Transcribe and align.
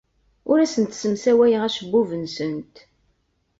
Ur 0.49 0.57
asent-ssemsawayeɣ 0.59 1.63
acebbub-nsent. 1.67 2.75